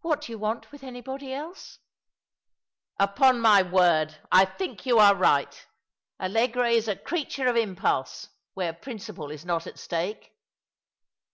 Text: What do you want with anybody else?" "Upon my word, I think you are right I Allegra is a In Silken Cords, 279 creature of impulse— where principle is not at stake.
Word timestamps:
What 0.00 0.22
do 0.22 0.32
you 0.32 0.38
want 0.38 0.72
with 0.72 0.82
anybody 0.82 1.30
else?" 1.34 1.78
"Upon 2.98 3.38
my 3.38 3.60
word, 3.62 4.16
I 4.32 4.46
think 4.46 4.86
you 4.86 4.98
are 4.98 5.14
right 5.14 5.66
I 6.18 6.24
Allegra 6.24 6.70
is 6.70 6.88
a 6.88 6.92
In 6.92 6.96
Silken 6.96 7.04
Cords, 7.04 7.34
279 7.34 7.50
creature 7.50 7.50
of 7.50 7.56
impulse— 7.68 8.28
where 8.54 8.72
principle 8.72 9.30
is 9.30 9.44
not 9.44 9.66
at 9.66 9.78
stake. 9.78 10.32